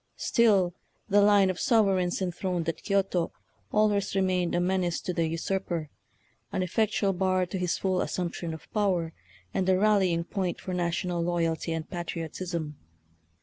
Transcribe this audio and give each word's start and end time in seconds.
Still 0.17 0.73
the 1.09 1.21
line 1.21 1.51
of 1.51 1.59
sovereigns 1.59 2.23
enthroned 2.23 2.67
at 2.67 2.81
Kioto 2.81 3.31
always 3.71 4.15
remained 4.15 4.55
a 4.55 4.59
menace 4.59 4.99
to 5.01 5.13
the 5.13 5.27
usurper, 5.27 5.91
an 6.51 6.63
effectual 6.63 7.13
bar 7.13 7.45
to 7.45 7.59
his 7.59 7.77
full 7.77 8.01
as 8.01 8.15
sumption 8.15 8.51
of 8.51 8.67
power, 8.73 9.13
and 9.53 9.69
a 9.69 9.77
rallying 9.77 10.23
point 10.23 10.59
for 10.59 10.73
national 10.73 11.21
loyalty 11.21 11.71
and 11.71 11.87
patriotism. 11.87 12.79